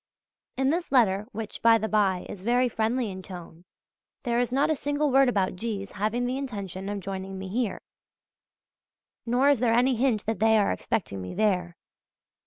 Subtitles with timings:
[0.57, 3.65] In this letter, which, by the bye, is very friendly in tone,
[4.23, 7.79] there is not a single word about G.'s having the intention of joining me here,
[9.27, 11.77] nor is there any hint that they are expecting me there.